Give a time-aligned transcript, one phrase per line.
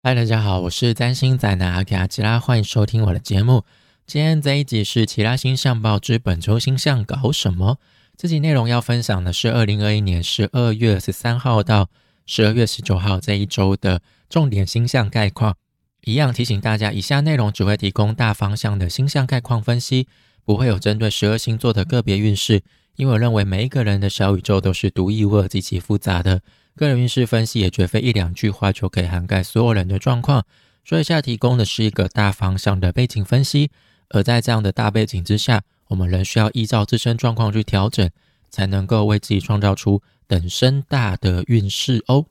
[0.00, 3.64] 嗨，大家好，我是占星仔男阿卡吉拉，欢迎收听我的节目。
[4.06, 7.78] 今天这一集是《奇拉星象报》之本周星象搞什么？
[8.16, 11.90] 这集内容要分享的是二零二一年十二月十三号到
[12.26, 14.00] 十二月十九号这一周的
[14.30, 15.56] 重点星象概况。
[16.04, 20.06] 一样提醒大家，以下内容只会提供大方向的星象概况分析，
[20.44, 22.62] 不会有针对十二星座的个别运势。
[22.94, 26.40] 因为我认为每一个人的小宇宙都是独一无二、极其复杂的。
[26.78, 30.46] 个人运势分析也绝非一两句话就可以涵盖所有人的状况，
[30.84, 33.70] 所以下提供的是一个大方向的背景分析。
[34.10, 38.08] 而在这样的大背景之下，我们仍需要依照自身状况去调整，
[38.48, 42.24] 才能够为自己创造出等身大的运势哦。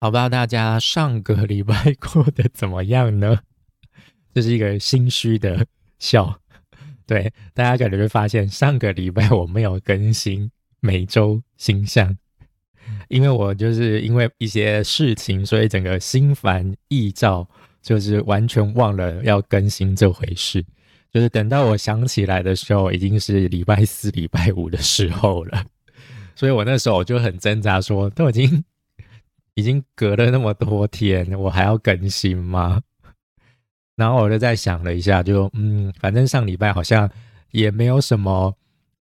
[0.00, 3.38] 好，不知道大家上个礼拜过得怎么样呢？
[4.34, 5.66] 这是一个心虚的
[5.98, 6.40] 笑。
[7.06, 10.50] 对，大家可能会发现上个礼拜我没有更新
[10.80, 12.18] 每周星象。
[13.08, 17.46] 因为我就是因为一些事情，所以整个心烦意躁，
[17.82, 20.64] 就是完全忘了要更新这回事。
[21.10, 25.64] 就是等到我想起来的时候，已经是礼拜四、礼拜五的时候了。
[26.34, 28.64] 所以我那时候我就很挣扎，说都已经
[29.54, 32.80] 已经隔了那么多天，我还要更新吗？
[33.94, 37.08] 然后我就在想了一下，就嗯，反正上礼拜好像
[37.50, 38.56] 也没有什么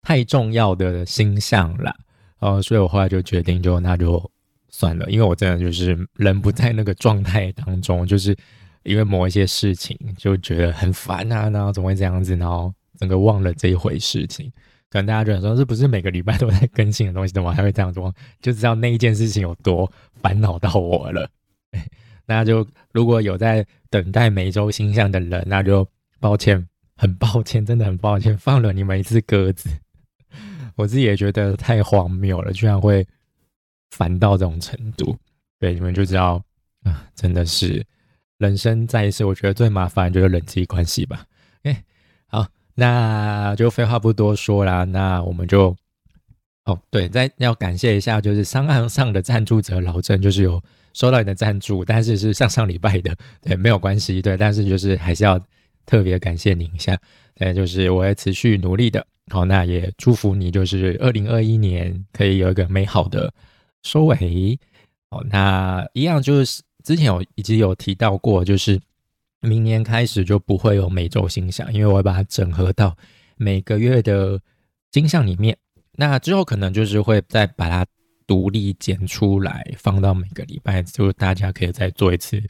[0.01, 1.93] 太重要的星象了。
[2.39, 4.31] 哦，所以我后来就决定，就那就
[4.69, 8.35] 算了，因为我真的就是人不在那个状态当中，就是
[8.83, 14.51] 因为某一些事情就觉得很烦啊，然后怎么会这样子，然后整个忘了这一回事情。
[14.89, 18.13] 可能大家觉得说，这不是每个礼拜都在更新的东西，怎么还会这样做？
[18.41, 19.91] 就知道那一件事情有多
[20.21, 21.29] 烦恼到我了。
[22.25, 25.85] 那就如果有在等待每周星象的人，那就
[26.19, 29.69] 抱歉，很抱歉，真的很抱歉，放了你们一次鸽子。
[30.77, 33.05] 我自己也觉得太荒谬了，居然会
[33.91, 35.17] 烦到这种程度。
[35.59, 36.41] 对，你们就知道
[36.83, 37.83] 啊，真的是
[38.37, 41.25] 人生在世，我觉得最麻烦就是人际关系吧。
[41.63, 41.83] 哎，
[42.27, 45.75] 好，那就废话不多说啦，那我们就
[46.65, 50.61] 哦，对，再要感谢一下，就是商岸上的赞助者老郑，就是有
[50.93, 55.43] 收到你的赞助，但是是上上礼拜的，对，没有关系，对，但是就是还是要
[55.87, 56.95] 特别感谢您一下，
[57.33, 59.03] 对，就是我会持续努力的。
[59.29, 63.33] 好，那也祝福你，就是二零二一年可以有一个美好的
[63.83, 64.57] 收尾。
[65.09, 68.79] 好，那一样就是之前有已经有提到过，就是
[69.41, 72.95] 明年开始就不会有每周星象，因为我会把它整合到
[73.35, 74.39] 每个月的
[74.91, 75.57] 金象里面。
[75.91, 77.85] 那之后可能就是会再把它
[78.25, 82.41] 独立剪出来，放到每个礼拜，就大家可以再做一次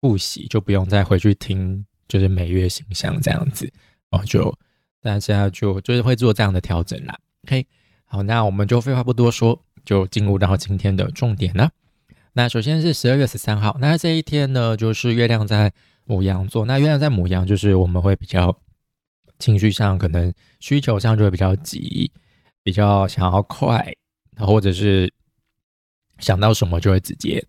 [0.00, 3.68] 复习，就不用再回去听，就是每月星象这样子
[4.10, 4.56] 哦，就。
[5.02, 7.18] 大家就就是会做这样的调整啦。
[7.44, 7.66] OK，
[8.04, 11.70] 好，那我们就废话不多说，就进入到今天的重点了。
[12.34, 15.72] 那首先是十二月十三号，那这一天呢，就是月亮在
[16.04, 16.64] 母羊座。
[16.64, 18.56] 那月亮在母羊，就是我们会比较
[19.40, 22.10] 情绪上可能需求上就会比较急，
[22.62, 23.92] 比较想要快，
[24.36, 25.12] 或者是
[26.18, 27.44] 想到什么就会直接，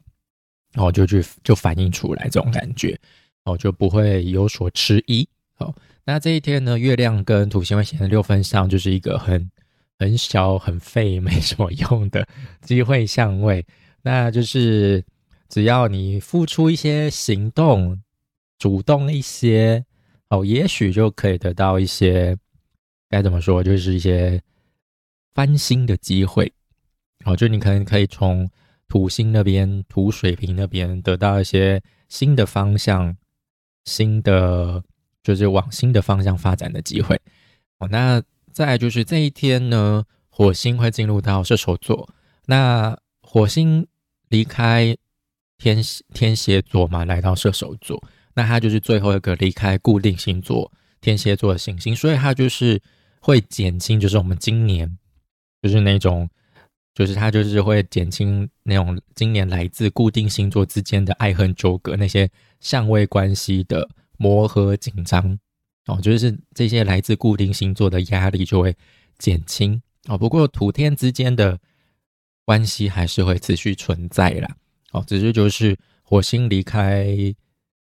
[0.73, 2.99] 然后就去就反映出来这种感觉，
[3.45, 5.27] 哦，就不会有所迟疑。
[5.53, 5.73] 好。
[6.05, 9.49] 那这一天呢，月亮跟土星会显在六分上，就是一个很
[9.97, 12.27] 很小、很废、 没什么用的
[12.61, 13.65] 机会相位。
[14.01, 15.01] 那就是
[15.47, 18.01] 只要你付出一些行动，
[18.59, 19.85] 主动一些，
[20.27, 22.37] 哦，也许就可以得到一些
[23.09, 24.41] 该怎么说，就是一些
[25.33, 26.51] 翻新的机会。
[27.23, 28.49] 哦，就你可能可以从
[28.89, 33.15] 土星那边、土水平那边得到一些新的方向、
[33.85, 34.83] 新的。
[35.23, 37.19] 就是往新的方向发展的机会。
[37.79, 42.07] 哦，那再就是这一天呢，火星会进入到射手座。
[42.45, 43.87] 那火星
[44.29, 44.95] 离开
[45.57, 48.03] 天蝎天蝎座嘛，来到射手座，
[48.35, 52.81] 那它就是最后一个离开固定星座天蝎座的行星，所以它就是
[53.19, 54.97] 会减轻，就是我们今年
[55.61, 56.29] 就是那种，
[56.93, 62.29] 就是它就是会减轻那种今年来自固定星座之间的爱恨纠葛，那些
[62.59, 63.89] 相位关系的。
[64.17, 65.37] 磨合紧张
[65.87, 68.75] 哦，就是这些来自固定星座的压力就会
[69.17, 70.17] 减轻哦。
[70.17, 71.59] 不过土天之间的
[72.45, 74.55] 关系还是会持续存在啦
[74.91, 77.05] 哦，只是就是火星离开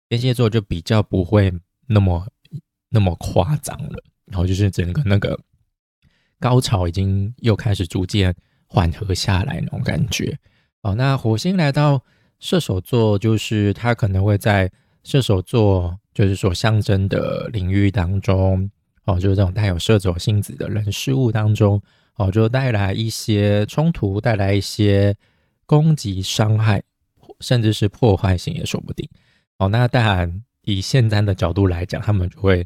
[0.09, 1.53] 天蝎座就比较不会
[1.87, 2.27] 那么
[2.89, 5.39] 那么夸张了，然后就是整个那个
[6.39, 8.35] 高潮已经又开始逐渐
[8.67, 10.37] 缓和下来那种感觉
[10.81, 10.93] 哦。
[10.95, 12.03] 那火星来到
[12.39, 14.69] 射手座，就是它可能会在
[15.03, 15.97] 射手座。
[16.15, 18.67] 就是说象征的领域当中，
[19.03, 21.79] 哦，就是这种带有射手星子的人事物当中，
[22.15, 25.13] 哦，就带来一些冲突，带来一些
[25.65, 26.81] 攻击、伤害，
[27.41, 29.07] 甚至是破坏性也说不定。
[29.57, 32.65] 哦，那当然以现在的角度来讲，他们就会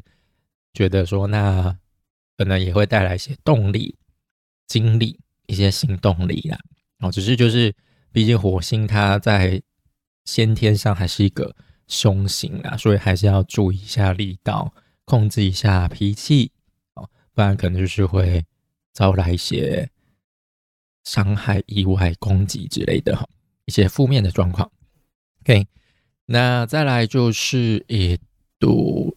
[0.72, 1.76] 觉得说，那
[2.38, 3.96] 可能也会带来一些动力、
[4.68, 6.56] 精力、一些行动力啦。
[7.00, 7.74] 哦，只是就是，
[8.12, 9.60] 毕竟火星它在
[10.24, 11.52] 先天上还是一个
[11.90, 14.72] 凶星啊，所以还是要注意一下力道，
[15.04, 16.52] 控制一下脾气
[16.94, 18.42] 哦，不然可能就是会
[18.94, 19.90] 招来一些
[21.04, 23.28] 伤害、意外、攻击之类的哈，
[23.64, 24.70] 一些负面的状况。
[25.42, 25.66] OK，
[26.26, 28.16] 那再来就是一
[28.58, 29.16] 读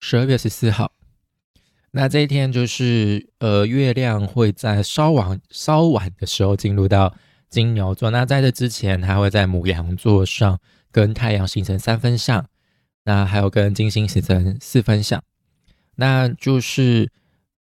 [0.00, 0.92] 十二月十四号，
[1.92, 7.14] 那这一天就是呃，月亮会在稍晚稍晚的时候进入到
[7.48, 8.10] 金牛座。
[8.10, 10.58] 那在这之前，它会在母羊座上
[10.92, 12.46] 跟太阳形成三分相，
[13.04, 15.20] 那还有跟金星形成四分相。
[15.96, 17.10] 那就是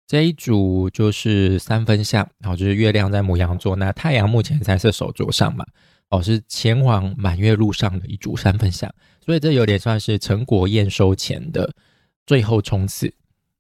[0.07, 5.67] 这一组就是三分相，然后就是月亮在母羊座，那太阳目前在射手座上嘛。
[6.11, 8.89] 哦，是前往满月路上的一组三分相，
[9.25, 11.69] 所以这有点算是成果验收前的
[12.25, 13.13] 最后冲刺。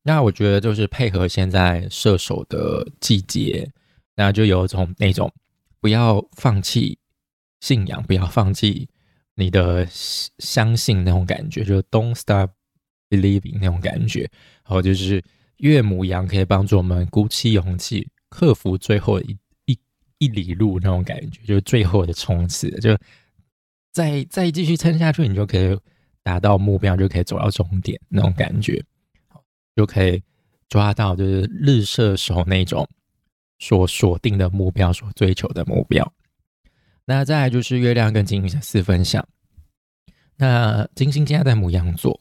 [0.04, 3.68] 那我觉得就是配合现在射手的季节，
[4.14, 5.32] 那就有种那种
[5.80, 6.96] 不要放弃
[7.58, 8.88] 信仰，不要放弃
[9.36, 12.50] 你的相信那种感觉，就 Don't stop
[13.08, 14.28] believing 那种感觉。
[14.64, 15.22] 然后就是
[15.58, 19.36] 岳母羊可以帮助我们鼓起勇气，克服最后一。
[20.18, 22.96] 一里路那种感觉，就是最后的冲刺，就
[23.92, 25.78] 再再继续撑下去，你就可以
[26.22, 28.82] 达到目标，就可以走到终点那种感觉，
[29.76, 30.22] 就可以
[30.70, 32.88] 抓到就是日射手那种
[33.58, 36.10] 所锁定的目标，所追求的目标。
[37.06, 39.26] 那再来就是月亮跟金星的四分相，
[40.36, 42.20] 那金星现在在母羊座，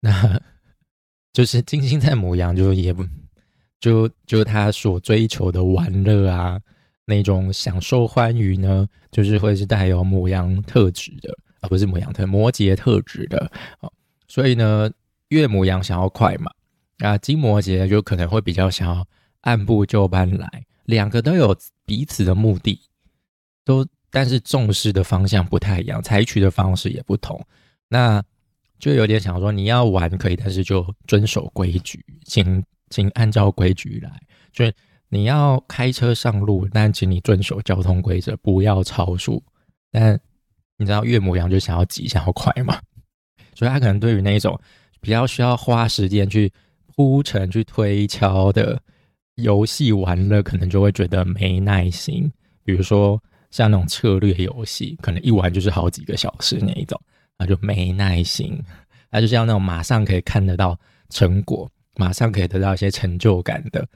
[0.00, 0.40] 那
[1.32, 3.06] 就是金星在母羊，就也不
[3.78, 6.60] 就就他所追求的玩乐啊。
[7.04, 13.50] 那种享受欢愉呢，就是会是带有母羊特质的，而不是母羊特摩羯特质的。
[14.28, 14.88] 所以呢，
[15.28, 16.50] 月母羊想要快嘛，
[16.98, 19.06] 啊，金摩羯就可能会比较想要
[19.40, 22.80] 按部就班来，两个都有彼此的目的，
[23.64, 27.44] 都但是重视的方向不太一样，采取的方式也不同。
[27.88, 28.22] 那
[28.78, 34.10] 就有点想说，你要玩可以，但是就遵守规矩，请请按照规矩来，
[34.52, 34.72] 就是。
[35.14, 39.44] 你要开车上路，但请你遵守交通规则，不要超速。
[39.90, 40.18] 但
[40.78, 42.80] 你知道岳母羊就想要急，想要快嘛？
[43.54, 44.58] 所以他可能对于那种
[45.02, 46.50] 比较需要花时间去
[46.86, 48.80] 铺陈、去推敲的
[49.34, 52.32] 游戏玩了，可能就会觉得没耐心。
[52.64, 57.00] 比如说像那种策略游戏，可能一玩就是好几个小时那一种，
[57.38, 58.60] 那就没耐心。
[59.12, 60.76] 他就是要那种马上可以看得到
[61.10, 63.86] 成果，马上可以得到一些成就感的。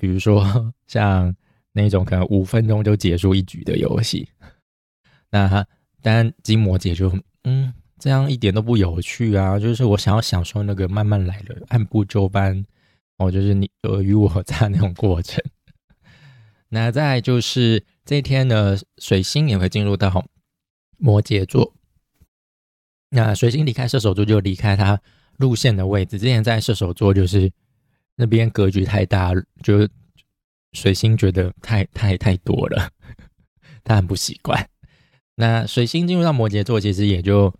[0.00, 1.32] 比如说像
[1.72, 4.28] 那种可能五分钟就结束一局的游戏，
[5.30, 5.46] 那
[6.02, 7.12] 当然金摩姐就
[7.44, 9.58] 嗯，这样一点都不有趣啊！
[9.58, 12.64] 就是我想要享受那个慢慢来的按部就班，
[13.18, 15.42] 哦，就是你尔虞我诈那种过程。
[16.68, 20.26] 那再就是这一天呢，水星也会进入到
[20.98, 21.74] 摩羯座。
[23.10, 25.00] 那水星离开射手座就离开它
[25.36, 27.50] 路线的位置，之前在射手座就是。
[28.18, 29.86] 那边格局太大，就
[30.72, 32.90] 水星觉得太太太多了，
[33.84, 34.70] 他很不习惯。
[35.34, 37.54] 那水星进入到摩羯座，其实也就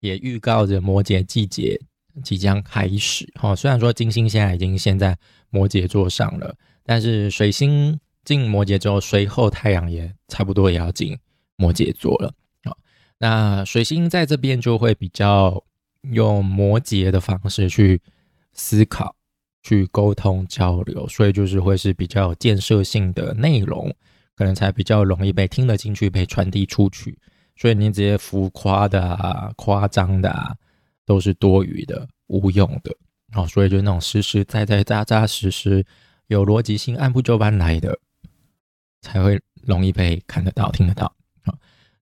[0.00, 1.78] 也预告着摩羯季节
[2.24, 3.30] 即将开始。
[3.34, 5.14] 哈，虽然说金星现在已经陷在
[5.50, 11.18] 摩羯座上了，但是水星进摩羯之后，随后太阳也差不多也要进
[11.56, 12.34] 摩羯座了。
[12.64, 12.76] 好，
[13.16, 15.64] 那水星在这边就会比较
[16.02, 18.02] 用摩羯的方式去
[18.52, 19.14] 思考。
[19.60, 23.92] 去沟通交流，所以就是会是比较有建设性的内容，
[24.34, 27.18] 可能才比较容易被听得进去，被传递出去。
[27.56, 30.54] 所以你这些浮夸的啊、夸张的啊，
[31.04, 32.94] 都是多余的、无用的。
[33.32, 35.84] 好，所以就那种实实在在、扎扎实实、
[36.28, 37.98] 有逻辑性、按部就班来的，
[39.12, 41.12] 才会容易被看得到、听得到。
[41.44, 41.54] 好，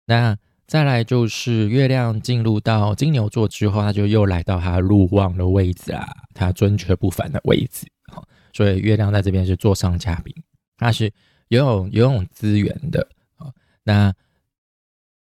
[0.06, 0.36] 那。
[0.64, 7.86] 再来就是月亮进入到金牛座之后，它就又来到它入望的位置啊，它尊爵不凡的位置。
[8.10, 10.34] 好，所以月亮在这边是座上嘉宾，
[10.78, 11.12] 它是
[11.48, 13.06] 拥有拥有资源的。
[13.36, 14.14] 好，那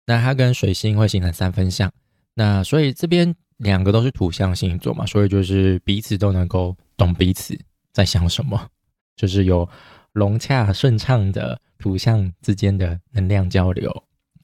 [0.07, 1.93] 那它跟水星会形成三分相，
[2.33, 7.55] 那所以这边两个都是土象星座嘛，所以就是彼此都能够懂彼此
[7.93, 8.71] 在想什么，
[9.15, 9.69] 就是有
[10.15, 13.91] 融洽顺畅的土象之间的能量交流。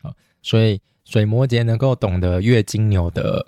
[0.03, 0.13] 啊，
[0.43, 0.79] 所以。
[1.03, 3.45] 水摩羯能够懂得月金牛的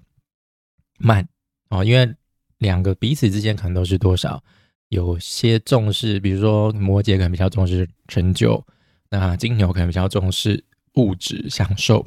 [0.99, 1.29] 慢
[1.69, 2.13] 啊，因为
[2.59, 4.43] 两个彼此之间可能都是多少
[4.89, 8.67] 有些重视，比如说摩羯可能比较重视成就，
[9.11, 10.65] 那金牛可能比较重视
[10.95, 12.05] 物质享受，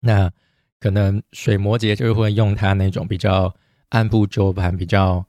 [0.00, 0.32] 那
[0.80, 3.54] 可能水摩羯就会用他那种比较
[3.90, 5.24] 按部就班、比较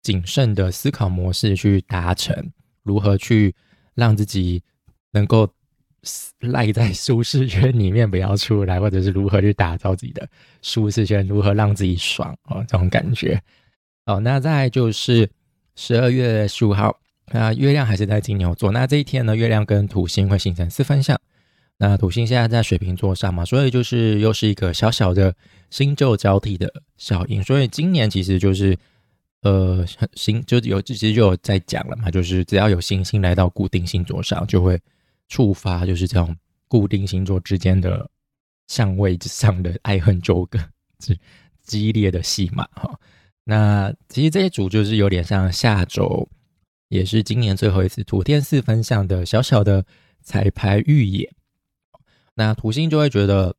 [0.00, 2.52] 谨慎的思考模式去达成，
[2.86, 3.54] 如何去
[3.94, 4.62] 让自己
[5.10, 5.46] 能够
[6.40, 10.26] 赖在舒适圈里面不要出来，或者是如何去打造自己的
[10.62, 13.42] 舒适圈，如何让自己爽哦，这种感觉。
[14.06, 15.28] 哦，那再就是
[15.74, 16.96] 十二月十五号，
[17.32, 21.20] 那月亮还是在金牛座，那这一天呢，月亮跟土星会形成四分相。
[21.78, 25.34] 那土星现在在水瓶座上嘛，所以就是又是一个小小的
[25.68, 27.42] 新旧交替的效应。
[27.42, 28.78] 所以今年其实就是
[29.46, 34.80] 呃星就有其实就有在讲了嘛，就是只要有星星来到固定星座上，就会
[35.28, 36.36] 触发就是这种
[36.66, 38.10] 固定星座之间的
[38.66, 40.58] 相位之上的爱恨纠葛，
[40.98, 41.16] 是
[41.62, 42.98] 激烈的戏码哈。
[43.44, 46.28] 那其实这一组就是有点像下周
[46.88, 49.84] 也是今年最后一次土天四分相的小小的
[50.22, 51.32] 彩排预演。
[52.34, 53.54] 那土星就会觉得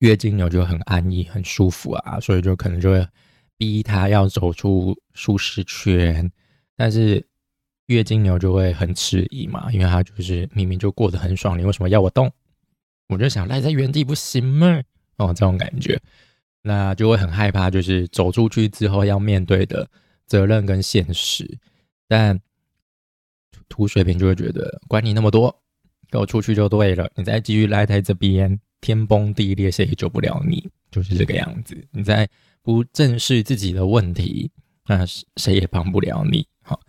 [0.00, 3.06] 月金牛就很安逸、很舒服啊，所以就可能就会
[3.60, 6.32] 逼他要走出舒适圈。
[6.74, 7.22] 但是
[7.88, 12.32] 月经牛就会很迟疑嘛，因为他就是明明就过得很爽，你为什么要我动？
[13.08, 14.80] 我就想赖在原地不行吗？
[15.18, 16.00] 哦，这种感觉，
[16.62, 19.86] 那就会很害怕，就是走出去之后要面对的
[20.26, 21.58] 责任跟现实。
[22.08, 22.40] 但
[23.68, 25.54] 土水瓶就会觉得管你那么多。
[26.10, 31.86] 给我出去就对了，你再继续赖在这边，天崩地裂谁也救不了你，就是这个样子。
[31.92, 32.28] 你在
[32.70, 34.52] 不正视自己的问题，
[34.86, 35.04] 那
[35.36, 36.46] 谁也帮不了你。
[36.62, 36.80] 好，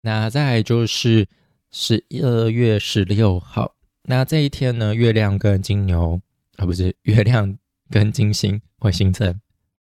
[0.00, 1.28] 那再就是
[1.70, 6.20] 十二月十六号，那这一天呢，月亮跟金牛
[6.56, 7.56] 啊，不是月亮
[7.88, 9.40] 跟金星会形成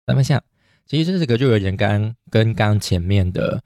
[0.07, 0.43] 三分相。
[0.87, 3.63] 其实这个就有点跟跟刚前面的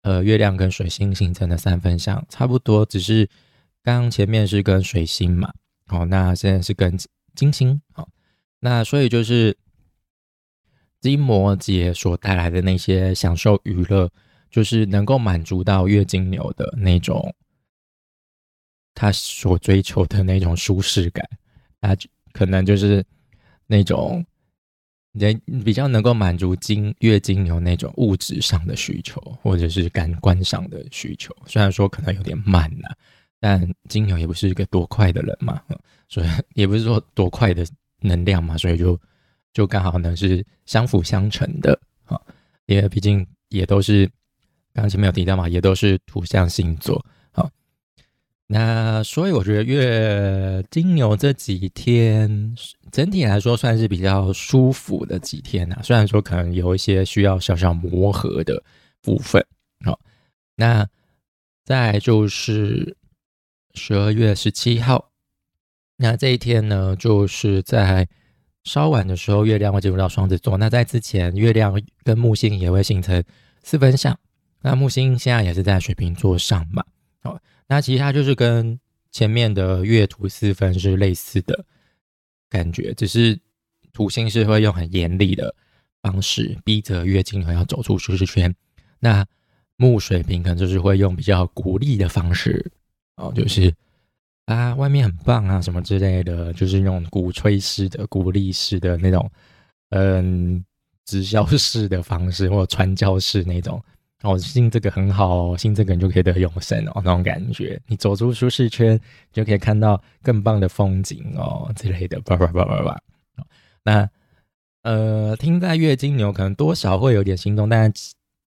[0.00, 3.28] 呃月亮跟水星形成的三分相差不多，只是。
[3.84, 5.50] 刚前面是跟水星嘛，
[5.86, 6.98] 好，那现在是跟
[7.34, 8.06] 金星，好，
[8.60, 9.56] 那所以就是
[11.00, 14.10] 金摩羯所带来的那些享受娱乐，
[14.50, 17.34] 就是能够满足到月金牛的那种
[18.94, 21.24] 他所追求的那种舒适感，
[21.80, 21.96] 那
[22.32, 23.04] 可能就是
[23.66, 24.24] 那种
[25.12, 32.96] 人比较能够满足金月金牛那种物质上的需求，或者是感官上的需求，虽然说可能有点慢了。
[33.40, 35.62] 但金牛也不是一个多快的人嘛，
[36.08, 37.64] 所以也不是说多快的
[38.00, 39.00] 能量嘛，所以就
[39.58, 42.16] 就刚好呢是相辅相成的啊，
[42.66, 44.06] 因为毕竟也都是
[44.72, 47.50] 刚刚前面有提到嘛，也都是土象星座好。
[48.46, 52.54] 那所以我觉得月金牛这几天
[52.92, 58.62] 整体来说算是比较舒服的几天呐，虽然说可能有一些需要小小磨合的
[59.02, 59.44] 部分
[59.80, 59.92] 啊。
[60.54, 60.88] 那
[61.64, 62.96] 再就是。
[63.74, 65.12] 十二月十七号，
[65.98, 68.08] 那这一天呢，就是在
[68.64, 70.58] 稍晚的时候，月亮会进入到双子座。
[70.58, 73.22] 那在之前，月亮跟木星也会形成
[73.62, 74.18] 四分相。
[74.60, 76.84] 那木星现在也是在水瓶座上嘛？
[77.22, 78.78] 哦，那其实它就是跟
[79.10, 81.64] 前面的月土四分是类似的
[82.50, 83.38] 感觉，只是
[83.92, 85.54] 土星是会用很严厉的
[86.02, 88.54] 方式逼着月金牛要走出舒适圈。
[88.98, 89.24] 那
[89.76, 92.70] 木水瓶可能就是会用比较鼓励的方式。
[93.16, 93.72] 哦，就是
[94.48, 99.30] 啊，外面很棒啊，什么之类的，就是那种鼓吹式的、鼓励式的那种，
[99.90, 100.64] 嗯，
[101.04, 103.78] 直销式的方式，或者传教式那种。
[104.22, 107.78] 哦，信这个很好哦，信这个你就可以得永生哦，那种感觉。
[107.86, 108.98] 你走出舒适圈，
[109.30, 112.98] 就可以看到更棒的风景哦，之类的，叭叭叭叭叭。
[113.84, 114.08] 那
[114.82, 117.92] 呃，听在月经牛可能多少会有点心动，但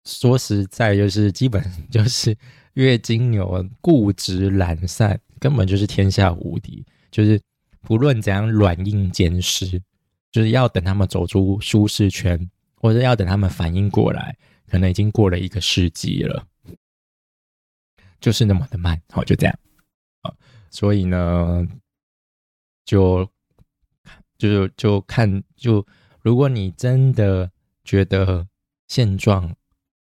[0.05, 2.35] 说实在，就是基本就是。
[2.73, 6.85] 月经牛固执懒散，根本就是天下无敌。
[7.11, 7.37] 就是
[7.81, 9.81] 不论怎样软硬兼施，
[10.31, 16.47] 就是要等他们走出舒适圈，或者要等他们反应过来，可能已经过了一个世纪了，
[18.21, 19.01] 就是那么的慢。
[19.09, 19.59] 好，就这样
[20.21, 20.33] 啊。
[20.71, 21.67] 所以呢，
[22.85, 23.29] 就
[24.37, 25.85] 就就看就，
[26.21, 27.51] 如果你真的
[27.83, 28.47] 觉得
[28.87, 29.53] 现状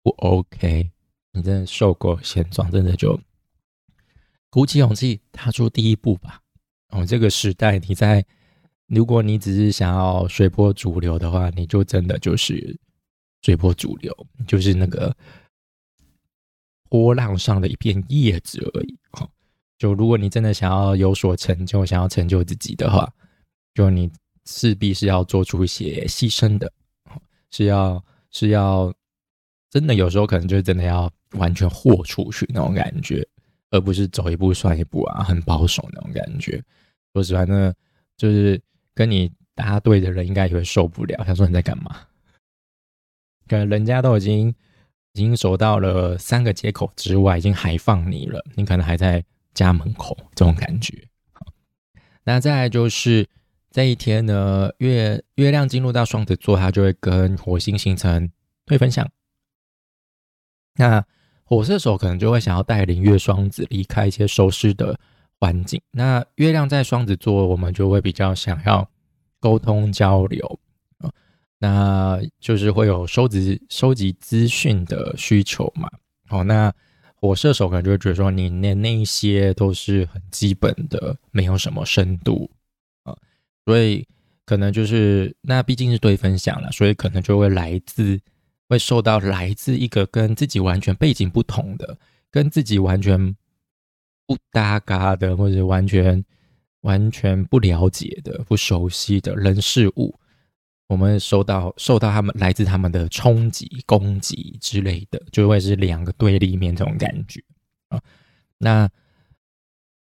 [0.03, 0.91] 不 OK。
[1.33, 3.21] 你真的受过现状，真的就
[4.57, 6.41] 鼓起勇气踏出第一步吧。
[6.89, 8.25] 哦，这个时代，你在
[8.87, 12.75] 如果你只是想要随波逐流的话，你就真的就是
[13.43, 14.17] 随波逐流，
[14.49, 15.15] 就是那个
[16.89, 18.99] 波浪上的一片叶子而已。
[19.11, 19.29] 哦，
[19.77, 23.13] 就如果你真的想要有所成就，想要成就自己的话，
[23.75, 24.11] 就你
[24.47, 26.73] 势必是要做出一些牺牲的，
[27.51, 28.91] 是要是要
[29.69, 31.13] 真的有时候可能就真的要。
[31.33, 33.27] 完全豁出去那种感觉，
[33.71, 36.63] 而不是走一步算一步啊，很保守那种感觉。
[37.13, 37.73] 说实话呢，
[38.17, 38.61] 就是
[38.95, 42.07] 跟你答对的人应该也会受不了，他说你在干嘛？
[43.49, 44.49] 可能人家都已经
[45.13, 51.09] 已经走到了三个街口之外，已经还放你了，你可能还在家门口，这种感觉。
[52.25, 53.27] 那再来就是
[53.71, 58.31] 这一天呢，月月亮进入到双子座，它就会跟火星形成
[58.65, 59.09] 对分享。
[60.75, 61.07] 那
[61.49, 64.99] 火射手可能就会想要带领月双子离开一些熟悉的
[65.39, 65.81] 环境。
[65.93, 68.87] 那月亮在双子座，我们就会比较想要
[69.39, 70.59] 沟通交流
[70.99, 71.09] 啊，
[71.59, 75.89] 那就是会有收集收集资讯的需求嘛。
[76.27, 76.73] 好，那
[77.15, 82.51] 火射手可能就会觉得说，你那那一些都是很基本的，没有什么深度
[83.05, 83.17] 啊，
[83.65, 84.05] 所以
[84.45, 88.21] 可能就是那毕竟是对分享了，所以可能就会来自。
[88.69, 91.97] 会受到来自一个跟自己完全背景不同的、
[92.33, 93.37] 跟自己完全
[94.27, 96.25] 不搭嘎的，或者完全
[96.81, 100.19] 完全不了解的、不熟悉的人事物，
[100.89, 107.41] 我们受到受到他们来自他们的冲击、攻击之类的，就会是两个对立面这种感觉
[107.89, 108.03] 啊。
[108.59, 108.91] 那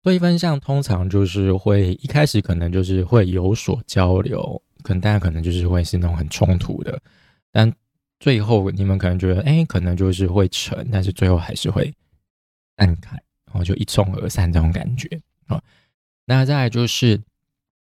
[0.03, 7.01] 对分项通常就是会一开始可能就是会有所交流，可能大家可能就是会是那种很冲突的，
[7.49, 7.73] 但。
[8.21, 11.91] 最后，你们可能觉得，哎，可能就是会成，但是最后还是会
[12.77, 15.09] 散开，然后就一冲而散这种感觉
[15.47, 15.59] 啊。
[16.25, 17.19] 那再来就是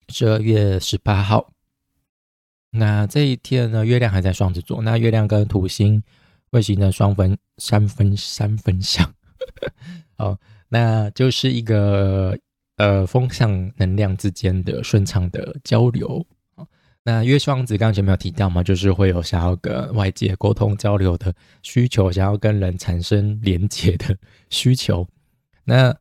[0.08, 1.52] 十二月十八号，
[2.70, 6.02] 那这一天呢，月亮还在双子座，那月亮跟土星
[6.50, 9.14] 会形成双分三分三分相，
[10.18, 10.36] 哦，
[10.68, 12.36] 那就是一个
[12.78, 16.26] 呃风向能量之间的顺畅的交流。
[17.08, 21.32] 那月双子刚刚前面有提到嘛，就是会有想要跟外界沟通交流的
[21.62, 24.18] 需求，想要跟人产生连接的
[24.50, 25.06] 需求。
[25.62, 25.96] 那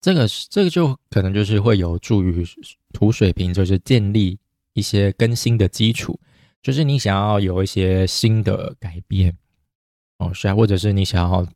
[0.00, 2.44] 这个这个就可能就是会有助于
[2.92, 4.36] 土水平，就是建立
[4.72, 6.18] 一些更新的基础。
[6.64, 9.32] 就是你想要有一些新的改变
[10.18, 11.46] 哦，是啊，或者是你想要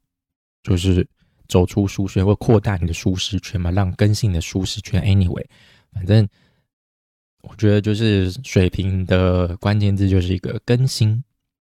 [0.63, 1.05] 就是
[1.49, 5.03] 走出舒适或扩大你的舒适圈嘛，让更新的舒适圈。
[5.03, 5.45] Anyway，
[5.93, 6.29] 反正。
[7.43, 11.23] 我觉得就是水平的关键字就是一个更新，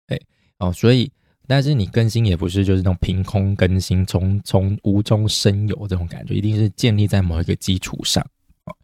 [0.08, 0.20] 哎
[0.60, 1.12] 哦，所以
[1.46, 8.26] 但是你更新也不是就是那种凭空更新，从从无中生有这种感觉，一定是建立在某一个基础上
[8.66, 8.76] 哦。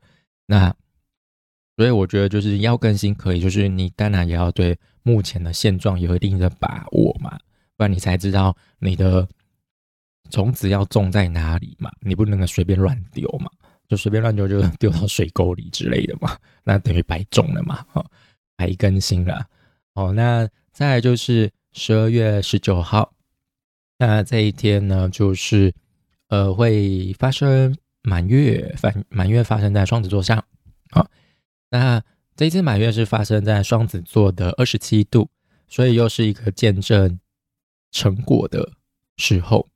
[0.45, 0.75] 那
[1.77, 7.39] 所以我觉得就是要更新可以，就是你当然也要对目前的现状有一定的把握嘛，
[7.75, 9.27] 不然你才知道你的
[10.29, 13.49] 种子要种在哪里嘛，你不能随便乱丢嘛。
[13.89, 18.03] 就随便乱丢就丢到水沟里之类的嘛，那等于白种了嘛，哦，
[18.55, 19.45] 白更新了，
[19.93, 23.13] 哦，那再就是十二月十九号，
[23.99, 25.73] 那这一天呢，就是
[26.29, 30.43] 呃会发生满月，满满月发生在双子座上，
[30.89, 31.07] 好，
[31.69, 32.01] 那
[32.35, 35.29] 这一次满月是发生在双子座的二十七度，
[35.67, 37.19] 所以又是一个见证
[37.91, 38.71] 成果的
[39.17, 39.67] 时候，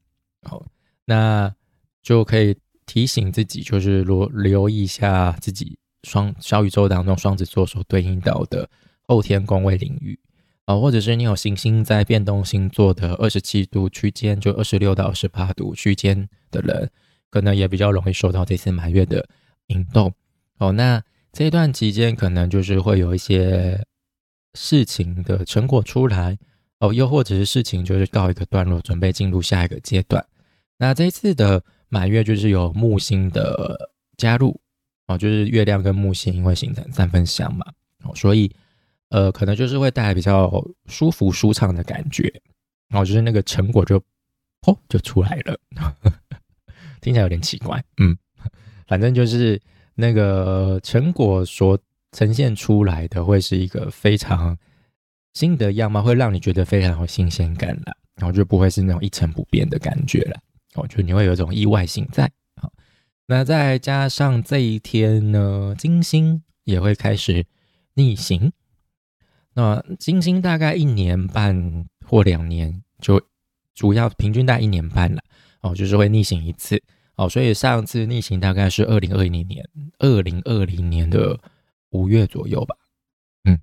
[0.44, 0.66] 好，
[1.06, 1.54] 那
[2.02, 2.58] 就可以。
[2.88, 8.68] 提醒自己，就是留留意一下自己双小宇宙当中双子座所对应到的
[9.04, 10.18] 后天宫位领域
[10.66, 16.90] 啊，或者是你有行星在变动星座的二十七度区间，就二十六到二十八度区间的人，
[17.30, 19.28] 可能也比较容易受到这次满月的
[19.68, 20.14] 引动
[20.58, 20.72] 哦。
[20.72, 23.86] 那这一段期间，可能就是会有一些
[24.54, 26.38] 事情的成果出来
[26.80, 30.26] 哦，又或者是事情就是告一个段落，准备进入下一个阶段。
[30.78, 31.62] 那这次的。
[31.90, 34.60] 满月就是有木星的加入
[35.08, 37.66] 哦，就是月亮跟木星会形成三分相嘛，
[38.04, 38.52] 哦，所以
[39.10, 40.52] 呃，可能就是会带来比较
[40.88, 42.24] 舒服舒畅的感觉，
[42.90, 43.98] 然后就是那个成果就
[44.66, 45.58] 哦就出来了，
[47.00, 48.18] 听起来有点奇怪，嗯，
[48.86, 49.62] 反正就是
[49.96, 51.80] 那个成果所
[52.12, 54.58] 呈现出来的会是一个非常
[55.34, 60.38] 新的样貌，会让你觉得非常有新鲜感了，然后就不会是那种一成不变的感觉了。
[60.78, 62.70] 哦，就你会有一种意外性在啊，
[63.26, 67.46] 那再加上这一天呢，金星也会开始
[67.96, 68.54] 逆行。
[69.54, 73.20] 那金星大概一年半或两年，就
[73.74, 75.22] 主要平均大概一年半了
[75.62, 76.80] 哦，就是会逆行一次
[77.16, 77.28] 哦。
[77.28, 81.40] 所以上次逆行大概是二零二零年，二零二零年的
[81.90, 82.76] 五月左右吧。
[83.46, 83.60] 嗯，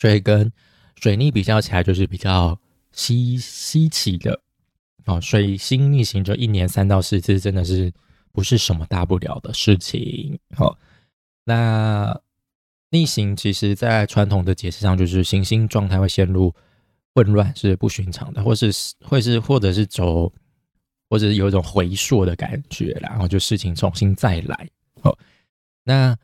[0.00, 0.52] 所以跟
[0.96, 2.58] 水逆比较起来，就是比较
[2.90, 4.40] 稀稀奇的。
[5.06, 7.92] 哦，水星逆行就一年三到四次，真的是
[8.32, 10.38] 不是什么大不了的事情。
[10.56, 10.78] 好，
[11.44, 12.20] 那
[12.90, 16.54] 逆行其实在传统的解释上，就是行星状态会陷入
[17.14, 18.70] 混乱，是不寻常的，或是
[19.02, 20.32] 会是或者是走，
[21.10, 24.68] 或者是有一种回溯的感觉，然后就事情重新再来。
[25.02, 25.18] 哦，
[25.84, 26.16] 那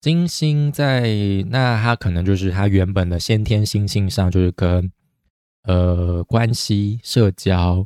[0.00, 1.12] 金星在
[1.48, 4.90] 那，它可能就是它原本的先天星性上，就是跟
[5.64, 7.84] 呃关系、社交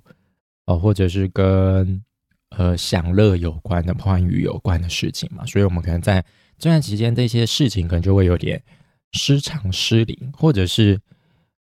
[0.71, 2.01] 哦，或者是跟
[2.51, 5.45] 呃享乐有关的、欢愉有关的事情嘛。
[5.45, 6.25] 所以，我们可能在
[6.59, 8.63] 这段期间，这些事情可能就会有点
[9.13, 11.01] 失常、失灵，或者是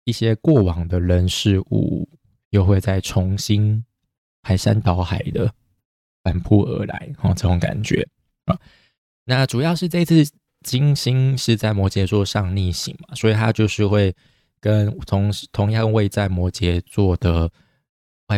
[0.05, 2.07] 一些过往的人事物
[2.51, 3.83] 又会再重新
[4.41, 5.53] 排山倒海的
[6.23, 8.07] 反扑而来，哦，这种感觉
[8.45, 8.57] 啊。
[9.25, 10.25] 那主要是这次
[10.61, 14.15] 金星是在摩羯座上逆行嘛，所以它就是会
[14.61, 17.51] 跟同同样位在摩羯座的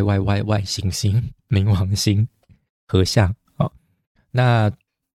[0.02, 2.28] Y Y Y Y 行星冥王星
[2.88, 3.72] 合相啊。
[4.32, 4.72] 那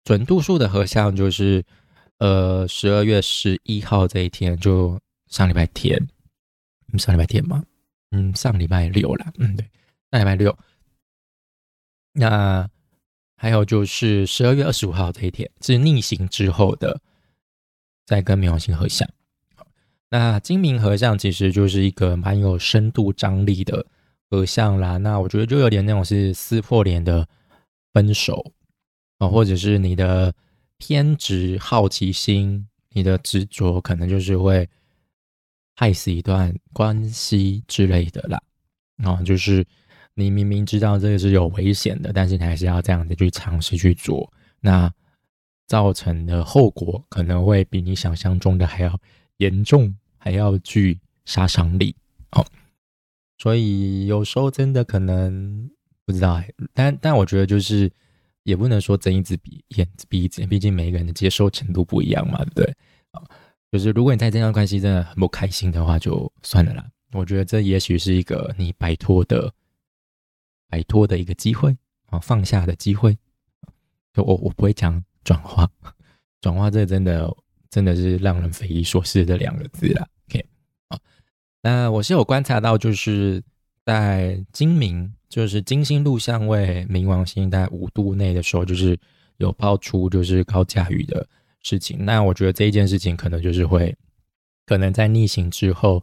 [0.05, 1.65] 准度数的合相就是
[2.19, 6.09] 呃十二月十一号这一天，就上礼拜天，
[6.99, 7.63] 上礼拜天吗？
[8.11, 9.69] 嗯，上礼拜六了，嗯，对，
[10.11, 10.57] 上礼拜六。
[12.13, 12.69] 那
[13.37, 17.01] 还有就是十二月二十五号这一天是逆行之后的，
[18.07, 19.09] 在跟冥王星合相。
[20.09, 23.85] 那金冥合相其实就是一个蛮有深度张力的
[24.31, 24.97] 合相啦。
[24.97, 27.27] 那我觉得就有点那种是撕破脸的
[27.93, 28.53] 分手
[29.19, 30.33] 啊，或者是你的
[30.79, 34.69] 偏执、好奇心、你的执着，可能就是会
[35.75, 38.43] 害死一段关系之类的啦。
[39.05, 39.67] 啊，就是。
[40.19, 44.91] 你明明知道这个是有危险的，但是你还是要这样子去尝试去做，那
[45.67, 48.99] 造成的后果可能会比你想象中的还要
[49.37, 51.95] 严重，还要具杀伤力。
[53.39, 55.71] 所以有时候真的可能
[56.05, 57.91] 不知道，但但我觉得就是
[58.45, 62.77] 也不能说睁一只鼻眼闭一只眼，毕竟每个人的接受程度不一样嘛，对不对？
[63.13, 63.23] 啊，
[63.71, 66.87] 就是如果你在这段关系真的很不开心的话，就算了啦。
[67.13, 69.53] 我觉得这也许是一个你摆脱的。
[70.69, 73.17] 摆脱的一个机会啊，放下的机会。
[74.13, 75.71] 就我我不会讲转化，
[76.41, 77.33] 转化这真的
[77.71, 80.05] 真的是让人匪夷所思的两个字啦。
[81.67, 83.43] 那我是有观察到，就是
[83.85, 88.97] 在金明，就是金星入相位冥王星在五度内的时候，就是
[89.39, 91.27] 有爆出就是高驾驭的
[91.65, 92.05] 事情。
[92.05, 93.93] 那我觉得这一件事情可能就是会，
[94.65, 96.01] 可能在逆行之后。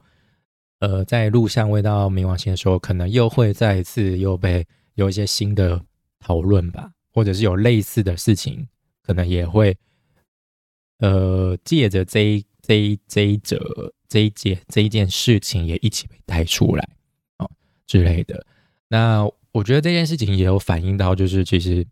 [0.79, 5.81] 呃，在录像未到冥王星的时候，可能又会再一次又被有一些新的
[6.19, 8.67] 讨论吧，或者是有类似的事情，
[9.01, 9.73] 可能也会
[10.97, 16.89] 呃借着这一这一这一者这一件这一件事情也一起被带出来
[17.37, 17.47] 啊
[17.85, 18.43] 之类的。
[18.87, 21.85] 那我觉得这件事情也有反映到，就是其实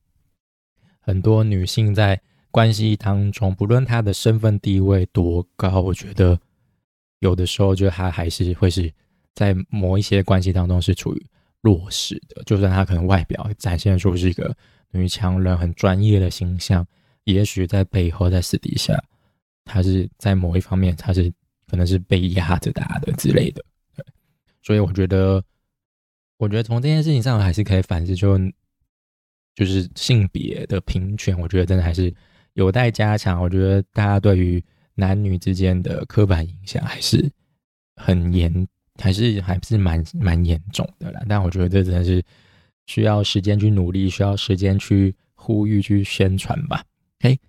[1.00, 6.40] 很多女性在关系当中，不论她的身份地位多高，我觉得。
[7.24, 8.92] 有的时候，就她还是会是
[9.36, 11.28] 在某一些关系当中是处于
[11.62, 14.58] 弱势的，就算她可能外表展现出是一个
[14.90, 16.84] 女强人、很专业的形象，
[17.26, 19.00] 也许在背后、在私底下，
[19.66, 21.32] 他是在某一方面，他是
[21.68, 23.64] 可能是被压着打的之类的。
[23.96, 24.06] 对，
[24.62, 25.44] 所以我觉得，
[26.38, 28.38] 我觉得从这件事情上还是可以反思，就
[29.56, 32.14] 就是性别的平权，我觉得真的还是
[32.54, 33.42] 有待加强。
[33.42, 34.64] 我觉得大家对于。
[34.94, 37.32] 男女之间的刻板印象还是
[37.96, 38.68] 很严，
[39.02, 41.22] 还是还是蛮蛮严重的啦。
[41.30, 42.22] 但我觉得这真的是
[42.86, 46.84] 需要时间去努力，需要时间去呼吁、去宣传吧。
[47.20, 47.40] OK，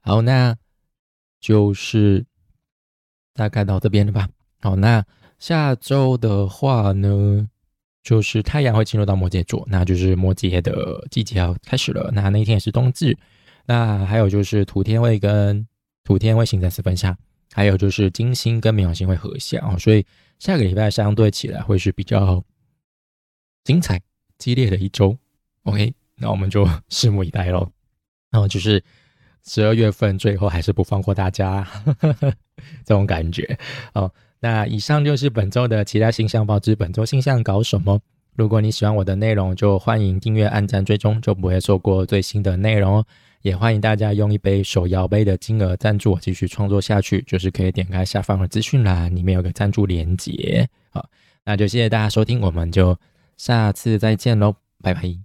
[0.00, 0.54] 好，那
[1.40, 2.24] 就是
[3.34, 4.28] 大概到这边了吧。
[4.60, 5.04] 好，那
[5.38, 7.48] 下周的话呢，
[8.02, 12.10] 就是太阳会进入到摩羯座，那就是摩羯的季节要开始了。
[12.12, 13.16] 那那一天也是冬至。
[13.66, 15.66] 那还有就是土天会跟
[16.02, 17.16] 土天会行在四分下，
[17.52, 20.04] 还有就是金星跟冥王星会合相哦，所以
[20.38, 22.42] 下个礼拜相对起来会是比较
[23.64, 24.00] 精彩、
[24.38, 25.16] 激烈的一周。
[25.64, 27.70] OK，那我们就拭目以待喽。
[28.30, 28.82] 然后就是
[29.44, 31.66] 十二月份最后还是不放过大家
[32.84, 33.58] 这种感觉
[33.94, 34.10] 哦。
[34.40, 38.00] 那以上就是本周的其他星象报知，本周星象搞什么？
[38.36, 43.06] 如果你喜欢我的内容，就欢迎订阅、按赞、追踪，就不会错过最新的内容哦。
[43.42, 50.68] 也欢迎大家用一杯手摇杯的金额赞助我继续创作下去，就是可以点开下方的资讯栏，里面有个赞助连接。
[50.90, 51.08] 好，
[51.44, 52.96] 那就谢谢大家收听，我们就
[53.36, 55.18] 下次再见喽，拜拜。